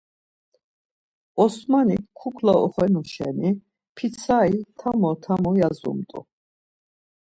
[1.43, 3.49] Osmanik kukla oxenu şeni
[3.95, 6.19] pitsari tamo tamo yazumt̆u.